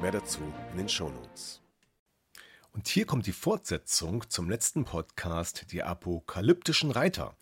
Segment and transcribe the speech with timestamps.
[0.00, 0.40] Mehr dazu
[0.72, 1.60] in den Shownotes.
[2.72, 7.36] Und hier kommt die Fortsetzung zum letzten Podcast, die apokalyptischen Reiter.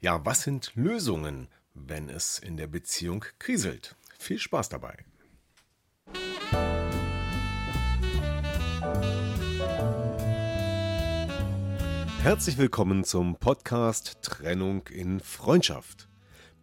[0.00, 3.96] Ja, was sind Lösungen, wenn es in der Beziehung kriselt?
[4.18, 5.06] Viel Spaß dabei.
[12.22, 16.08] Herzlich willkommen zum Podcast Trennung in Freundschaft.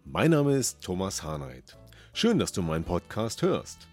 [0.06, 1.76] Mein Name ist Thomas Harnight.
[2.14, 3.88] Schön, dass du meinen Podcast hörst.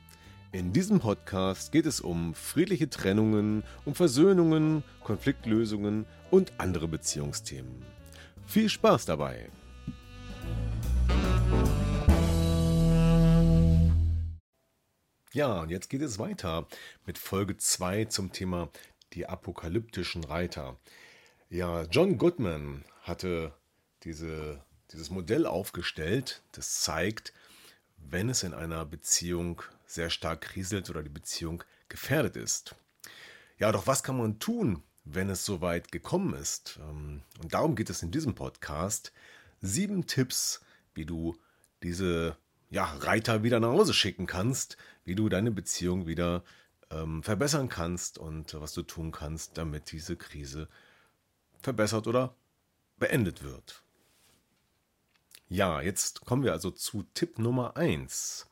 [0.52, 7.84] In diesem Podcast geht es um friedliche Trennungen, um Versöhnungen, Konfliktlösungen und andere Beziehungsthemen.
[8.46, 9.48] Viel Spaß dabei!
[15.32, 16.66] Ja, und jetzt geht es weiter
[17.06, 18.70] mit Folge 2 zum Thema
[19.12, 20.76] die apokalyptischen Reiter.
[21.48, 23.54] Ja, John Goodman hatte
[24.02, 27.32] diese, dieses Modell aufgestellt, das zeigt,
[27.98, 32.74] wenn es in einer Beziehung sehr stark kriselt oder die Beziehung gefährdet ist.
[33.58, 36.78] Ja, doch was kann man tun, wenn es so weit gekommen ist?
[36.82, 39.12] Ähm, und darum geht es in diesem Podcast.
[39.60, 40.60] Sieben Tipps,
[40.94, 41.36] wie du
[41.82, 42.36] diese
[42.70, 46.44] ja, Reiter wieder nach Hause schicken kannst, wie du deine Beziehung wieder
[46.90, 50.68] ähm, verbessern kannst und was du tun kannst, damit diese Krise
[51.62, 52.34] verbessert oder
[52.96, 53.82] beendet wird.
[55.48, 58.46] Ja, jetzt kommen wir also zu Tipp Nummer 1.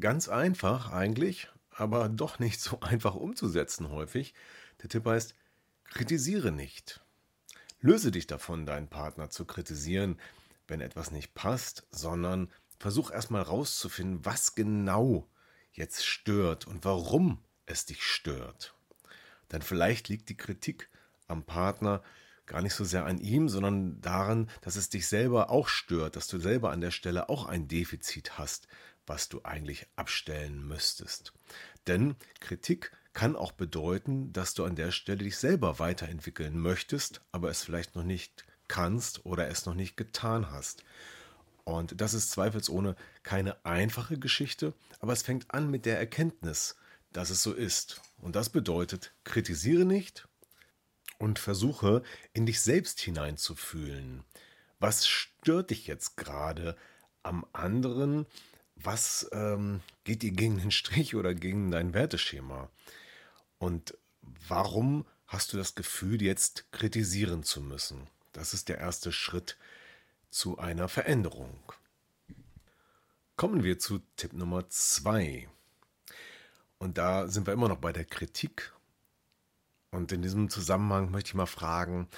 [0.00, 4.34] Ganz einfach eigentlich, aber doch nicht so einfach umzusetzen häufig.
[4.82, 5.34] Der Tipp heißt,
[5.84, 7.00] kritisiere nicht.
[7.80, 10.18] Löse dich davon, deinen Partner zu kritisieren,
[10.68, 15.28] wenn etwas nicht passt, sondern versuch erstmal rauszufinden, was genau
[15.72, 18.74] jetzt stört und warum es dich stört.
[19.50, 20.88] Denn vielleicht liegt die Kritik
[21.28, 22.02] am Partner
[22.46, 26.26] gar nicht so sehr an ihm, sondern daran, dass es dich selber auch stört, dass
[26.26, 28.66] du selber an der Stelle auch ein Defizit hast,
[29.12, 31.34] was du eigentlich abstellen müsstest.
[31.86, 37.50] Denn Kritik kann auch bedeuten, dass du an der Stelle dich selber weiterentwickeln möchtest, aber
[37.50, 40.82] es vielleicht noch nicht kannst oder es noch nicht getan hast.
[41.64, 46.76] Und das ist zweifelsohne keine einfache Geschichte, aber es fängt an mit der Erkenntnis,
[47.12, 48.00] dass es so ist.
[48.16, 50.26] Und das bedeutet, kritisiere nicht
[51.18, 52.02] und versuche
[52.32, 54.24] in dich selbst hineinzufühlen.
[54.80, 56.78] Was stört dich jetzt gerade
[57.22, 58.24] am anderen?
[58.76, 62.68] Was ähm, geht dir gegen den Strich oder gegen dein Werteschema?
[63.58, 63.96] Und
[64.48, 68.08] warum hast du das Gefühl, jetzt kritisieren zu müssen?
[68.32, 69.56] Das ist der erste Schritt
[70.30, 71.58] zu einer Veränderung.
[73.36, 75.48] Kommen wir zu Tipp Nummer zwei.
[76.78, 78.72] Und da sind wir immer noch bei der Kritik
[79.92, 82.08] und in diesem Zusammenhang möchte ich mal fragen,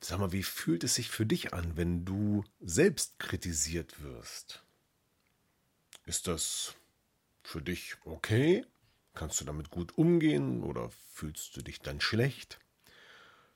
[0.00, 4.62] sag mal, wie fühlt es sich für dich an, wenn du selbst kritisiert wirst?
[6.08, 6.74] Ist das
[7.42, 8.64] für dich okay?
[9.12, 12.58] Kannst du damit gut umgehen oder fühlst du dich dann schlecht?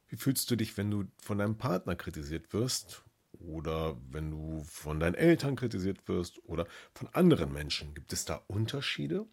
[0.09, 5.01] Wie fühlst du dich, wenn du von deinem Partner kritisiert wirst oder wenn du von
[5.01, 7.95] deinen Eltern kritisiert wirst oder von anderen Menschen?
[7.95, 9.27] Gibt es da Unterschiede?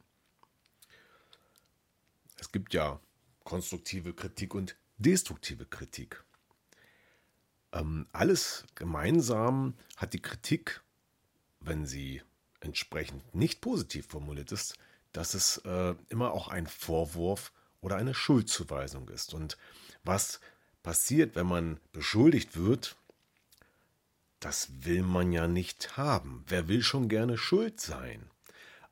[2.38, 3.02] Es gibt ja
[3.44, 6.24] konstruktive Kritik und destruktive Kritik.
[7.74, 10.82] Ähm, alles gemeinsam hat die Kritik,
[11.60, 12.22] wenn sie
[12.62, 14.76] entsprechend nicht positiv formuliert ist,
[15.12, 19.34] dass es äh, immer auch ein Vorwurf oder eine Schuldzuweisung ist.
[19.34, 19.58] Und
[20.04, 20.40] was
[20.84, 22.96] passiert, wenn man beschuldigt wird,
[24.40, 26.44] das will man ja nicht haben.
[26.48, 28.30] Wer will schon gerne schuld sein?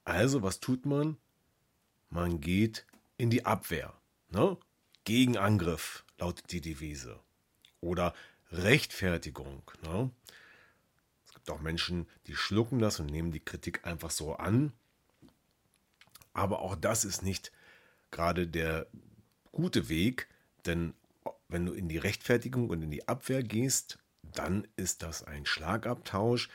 [0.04, 1.18] Also, was tut man?
[2.10, 2.86] Man geht
[3.18, 3.94] in die Abwehr.
[4.30, 4.58] Ne?
[5.04, 7.20] Gegenangriff lautet die Devise.
[7.82, 8.14] Oder
[8.52, 9.64] Rechtfertigung.
[9.84, 10.10] Ne?
[11.48, 14.74] Gibt auch Menschen, die schlucken das und nehmen die Kritik einfach so an.
[16.34, 17.54] Aber auch das ist nicht
[18.12, 18.88] gerade der
[19.54, 20.28] gute Weg,
[20.66, 20.94] denn
[21.48, 26.50] wenn du in die Rechtfertigung und in die Abwehr gehst, dann ist das ein Schlagabtausch,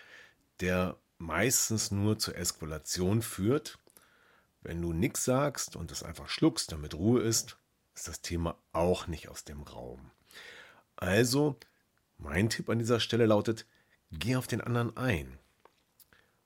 [0.61, 3.79] der meistens nur zur Eskalation führt.
[4.61, 7.57] Wenn du nichts sagst und es einfach schluckst, damit Ruhe ist,
[7.95, 10.11] ist das Thema auch nicht aus dem Raum.
[10.97, 11.57] Also,
[12.19, 13.65] mein Tipp an dieser Stelle lautet,
[14.13, 15.39] geh auf den anderen ein.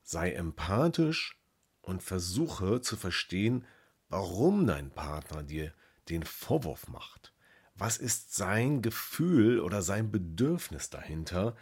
[0.03, 1.39] Sei empathisch
[1.81, 3.65] und versuche zu verstehen,
[4.09, 5.73] warum dein Partner dir
[6.09, 7.33] den Vorwurf macht.
[7.75, 11.55] Was ist sein Gefühl oder sein Bedürfnis dahinter,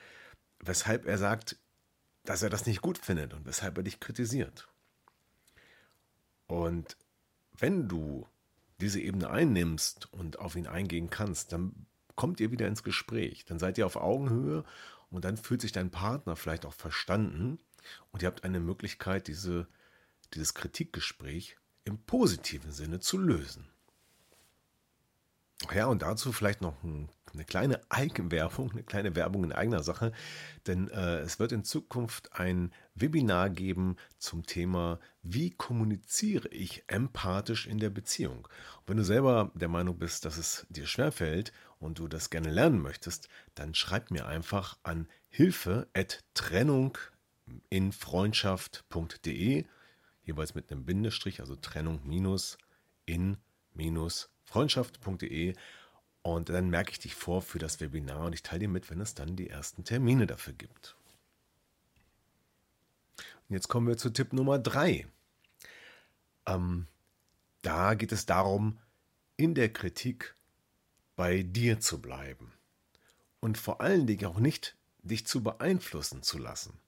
[0.60, 1.58] weshalb er sagt,
[2.24, 4.68] dass er das nicht gut findet und weshalb er dich kritisiert.
[6.48, 6.98] Und
[7.54, 8.28] wenn du
[8.80, 11.86] diese Ebene einnimmst und auf ihn eingehen kannst, dann
[12.16, 13.46] kommt ihr wieder ins Gespräch.
[13.46, 14.64] Dann seid ihr auf Augenhöhe
[15.16, 17.60] und dann fühlt sich dein Partner vielleicht auch verstanden
[18.12, 19.68] und ihr habt eine Möglichkeit, diese,
[20.34, 23.70] dieses Kritikgespräch im positiven Sinne zu lösen.
[25.74, 30.12] Ja, und dazu vielleicht noch ein, eine kleine Eigenwerbung, eine kleine Werbung in eigener Sache,
[30.68, 37.68] denn äh, es wird in Zukunft ein Webinar geben zum Thema, wie kommuniziere ich empathisch
[37.68, 38.48] in der Beziehung.
[38.80, 42.52] Und wenn du selber der Meinung bist, dass es dir schwerfällt und du das gerne
[42.52, 46.98] lernen möchtest, dann schreib mir einfach an hilfe at trennung
[47.70, 49.66] in freundschaft.de,
[50.24, 52.58] jeweils mit einem Bindestrich, also Trennung minus
[53.06, 53.38] in
[53.74, 55.54] minus freundschaft.de
[56.22, 59.02] und dann merke ich dich vor für das Webinar und ich teile dir mit, wenn
[59.02, 60.96] es dann die ersten Termine dafür gibt.
[63.48, 65.08] Und jetzt kommen wir zu Tipp Nummer drei.
[66.48, 66.88] Ähm,
[67.62, 68.80] da geht es darum,
[69.38, 70.36] in der Kritik
[71.16, 72.54] bei dir zu bleiben
[73.40, 76.80] und vor allen Dingen auch nicht dich zu beeinflussen zu lassen.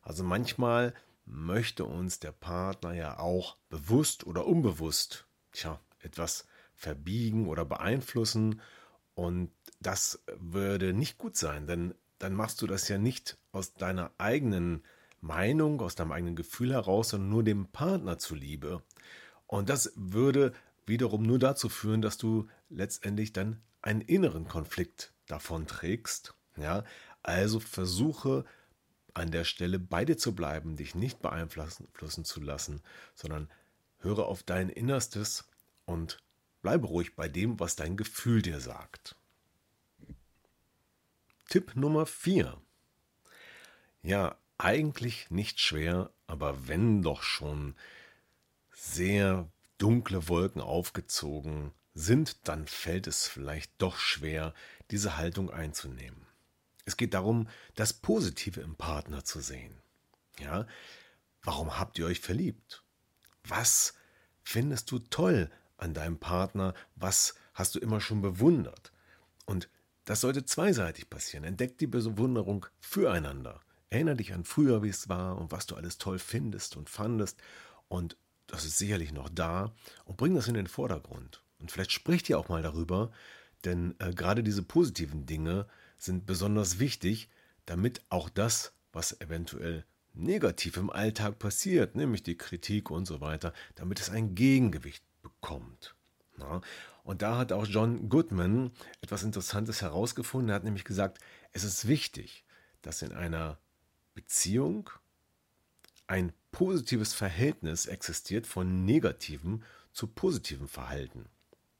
[0.00, 0.94] Also manchmal
[1.26, 6.46] möchte uns der Partner ja auch bewusst oder unbewusst, tja, etwas
[6.82, 8.60] verbiegen oder beeinflussen.
[9.14, 9.50] Und
[9.80, 14.82] das würde nicht gut sein, denn dann machst du das ja nicht aus deiner eigenen
[15.20, 18.82] Meinung, aus deinem eigenen Gefühl heraus, sondern nur dem Partner zuliebe.
[19.46, 20.52] Und das würde
[20.84, 26.34] wiederum nur dazu führen, dass du letztendlich dann einen inneren Konflikt davon trägst.
[26.56, 26.84] Ja,
[27.22, 28.44] also versuche
[29.14, 32.82] an der Stelle bei dir zu bleiben, dich nicht beeinflussen zu lassen,
[33.14, 33.48] sondern
[33.98, 35.48] höre auf dein Innerstes
[35.84, 36.18] und
[36.62, 39.16] Bleibe ruhig bei dem, was dein Gefühl dir sagt.
[41.48, 42.56] Tipp Nummer 4.
[44.02, 47.74] Ja, eigentlich nicht schwer, aber wenn doch schon
[48.72, 54.54] sehr dunkle Wolken aufgezogen sind, dann fällt es vielleicht doch schwer,
[54.90, 56.26] diese Haltung einzunehmen.
[56.84, 59.80] Es geht darum, das Positive im Partner zu sehen.
[60.38, 60.66] Ja,
[61.42, 62.82] warum habt ihr euch verliebt?
[63.44, 63.94] Was
[64.42, 65.50] findest du toll
[65.82, 68.92] an deinem Partner, was hast du immer schon bewundert.
[69.44, 69.68] Und
[70.04, 71.44] das sollte zweiseitig passieren.
[71.44, 73.60] Entdeck die Bewunderung füreinander.
[73.90, 77.40] Erinnere dich an früher, wie es war und was du alles toll findest und fandest.
[77.88, 79.74] Und das ist sicherlich noch da.
[80.04, 81.42] Und bring das in den Vordergrund.
[81.58, 83.12] Und vielleicht spricht ihr auch mal darüber,
[83.64, 85.66] denn äh, gerade diese positiven Dinge
[85.98, 87.28] sind besonders wichtig,
[87.66, 93.52] damit auch das, was eventuell negativ im Alltag passiert, nämlich die Kritik und so weiter,
[93.76, 95.94] damit es ein Gegengewicht bekommt.
[96.38, 96.60] Ja,
[97.04, 100.50] und da hat auch John Goodman etwas Interessantes herausgefunden.
[100.50, 101.18] Er hat nämlich gesagt,
[101.52, 102.44] es ist wichtig,
[102.80, 103.58] dass in einer
[104.14, 104.90] Beziehung
[106.06, 111.28] ein positives Verhältnis existiert von negativem zu positivem Verhalten.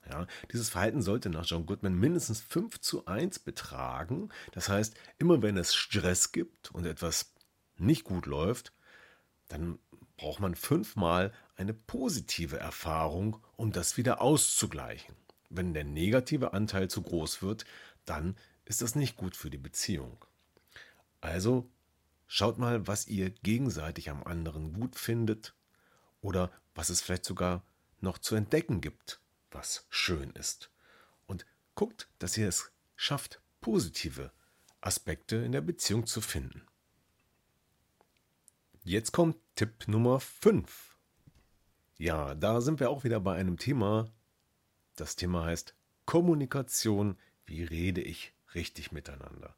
[0.09, 4.31] Ja, dieses Verhalten sollte nach John Goodman mindestens 5 zu 1 betragen.
[4.51, 7.35] Das heißt, immer wenn es Stress gibt und etwas
[7.77, 8.73] nicht gut läuft,
[9.49, 9.79] dann
[10.23, 15.17] braucht man fünfmal eine positive Erfahrung, um das wieder auszugleichen.
[15.51, 17.65] Wenn der negative Anteil zu groß wird,
[18.05, 20.25] dann ist das nicht gut für die Beziehung.
[21.21, 21.69] Also
[22.29, 25.57] schaut mal, was ihr gegenseitig am anderen gut findet
[26.21, 27.65] oder was es vielleicht sogar
[28.01, 29.19] noch zu entdecken gibt,
[29.51, 30.71] was schön ist.
[31.27, 34.31] Und guckt, dass ihr es schafft, positive
[34.81, 36.63] Aspekte in der Beziehung zu finden.
[38.85, 40.97] Jetzt kommt Tipp Nummer 5.
[41.99, 44.11] Ja, da sind wir auch wieder bei einem Thema.
[44.97, 45.75] Das Thema heißt
[46.07, 47.19] Kommunikation.
[47.45, 49.55] Wie rede ich richtig miteinander?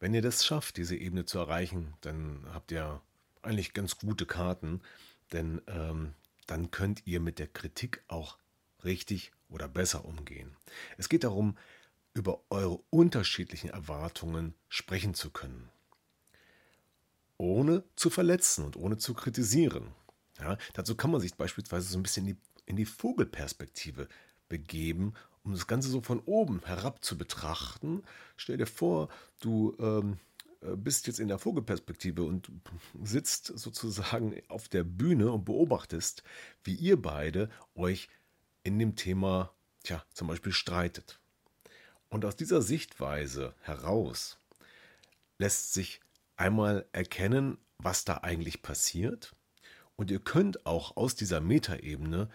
[0.00, 3.02] Wenn ihr das schafft, diese Ebene zu erreichen, dann habt ihr
[3.42, 4.80] eigentlich ganz gute Karten,
[5.32, 6.14] denn ähm,
[6.46, 8.38] dann könnt ihr mit der Kritik auch
[8.82, 10.56] richtig oder besser umgehen.
[10.96, 11.58] Es geht darum,
[12.14, 15.70] über eure unterschiedlichen Erwartungen sprechen zu können
[17.38, 19.88] ohne zu verletzen und ohne zu kritisieren.
[20.38, 24.08] Ja, dazu kann man sich beispielsweise so ein bisschen in die, in die Vogelperspektive
[24.48, 25.14] begeben,
[25.44, 28.02] um das Ganze so von oben herab zu betrachten.
[28.36, 29.08] Stell dir vor,
[29.40, 30.18] du ähm,
[30.60, 32.50] äh, bist jetzt in der Vogelperspektive und
[33.02, 36.22] sitzt sozusagen auf der Bühne und beobachtest,
[36.64, 38.08] wie ihr beide euch
[38.62, 39.52] in dem Thema,
[39.84, 41.20] tja, zum Beispiel streitet.
[42.08, 44.38] Und aus dieser Sichtweise heraus
[45.38, 46.00] lässt sich
[46.36, 49.34] einmal erkennen, was da eigentlich passiert
[49.96, 52.28] Und ihr könnt auch aus dieser Metaebene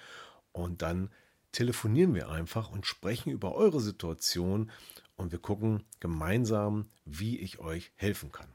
[0.51, 1.09] und dann
[1.53, 4.69] telefonieren wir einfach und sprechen über eure Situation
[5.15, 8.49] und wir gucken gemeinsam, wie ich euch helfen kann.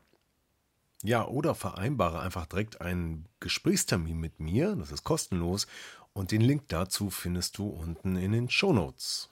[1.02, 5.66] Ja, oder vereinbare einfach direkt einen Gesprächstermin mit mir, das ist kostenlos
[6.12, 9.30] und den Link dazu findest du unten in den Show Notes.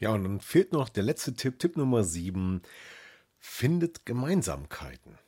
[0.00, 2.62] Ja, und dann fehlt noch der letzte Tipp, Tipp Nummer 7.
[3.44, 5.18] Findet Gemeinsamkeiten.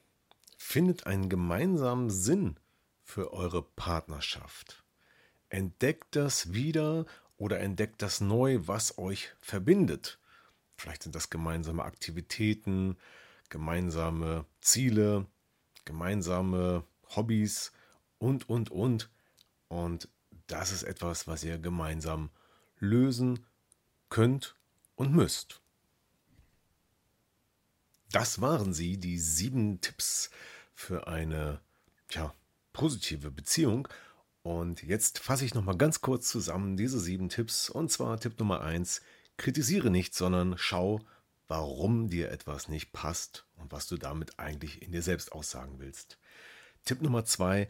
[0.57, 2.61] Findet einen gemeinsamen Sinn
[3.03, 4.85] für eure Partnerschaft.
[5.49, 7.07] Entdeckt das wieder
[7.37, 10.21] oder entdeckt das neu, was euch verbindet.
[10.77, 12.97] Vielleicht sind das gemeinsame Aktivitäten,
[13.49, 15.27] gemeinsame Ziele,
[15.85, 16.85] gemeinsame
[17.17, 17.73] Hobbys
[18.19, 19.11] und, und, und.
[19.67, 20.09] Und
[20.47, 22.31] das ist etwas, was ihr gemeinsam
[22.79, 23.45] lösen
[24.09, 24.55] könnt
[24.95, 25.64] und müsst.
[28.15, 30.31] Das waren sie, die sieben Tipps
[30.73, 31.61] für eine
[32.07, 32.33] tja,
[32.73, 33.89] positive Beziehung.
[34.45, 37.69] Und jetzt fasse ich nochmal ganz kurz zusammen diese sieben Tipps.
[37.69, 39.03] Und zwar Tipp Nummer eins:
[39.37, 41.01] kritisiere nicht, sondern schau,
[41.49, 46.17] warum dir etwas nicht passt und was du damit eigentlich in dir selbst aussagen willst.
[46.85, 47.69] Tipp Nummer zwei: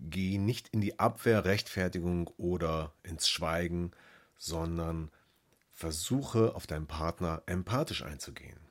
[0.00, 3.92] geh nicht in die Abwehr, Rechtfertigung oder ins Schweigen,
[4.38, 5.12] sondern
[5.70, 8.63] versuche auf deinen Partner empathisch einzugehen.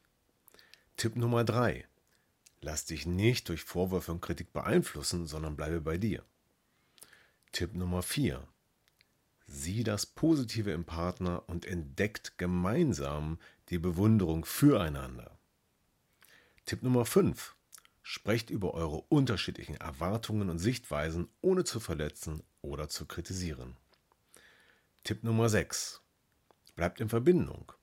[0.98, 1.86] Tipp Nummer drei:
[2.62, 6.24] Lass dich nicht durch Vorwürfe und Kritik beeinflussen, sondern bleibe bei dir.
[7.52, 8.48] Tipp Nummer 4.
[9.46, 13.38] Sieh das Positive im Partner und entdeckt gemeinsam
[13.70, 15.38] die Bewunderung füreinander.
[16.66, 17.56] Tipp Nummer 5.
[18.02, 23.76] Sprecht über eure unterschiedlichen Erwartungen und Sichtweisen, ohne zu verletzen oder zu kritisieren.
[25.04, 26.02] Tipp Nummer 6.
[26.76, 27.74] Bleibt in Verbindung.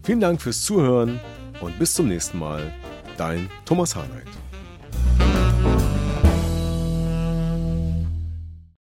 [0.01, 1.19] Vielen Dank fürs Zuhören
[1.62, 2.74] und bis zum nächsten Mal.
[3.18, 4.28] Dein Thomas Harnight.